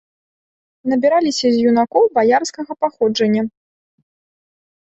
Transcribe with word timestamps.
Набіраліся 0.93 1.47
з 1.55 1.59
юнакоў 1.71 2.03
баярскага 2.17 2.71
паходжання. 2.87 3.43